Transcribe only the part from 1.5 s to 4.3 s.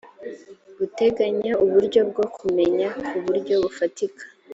uburyo bwo kumenya ku buryo bufatika